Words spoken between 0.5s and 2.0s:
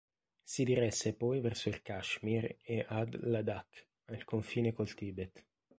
diresse poi verso il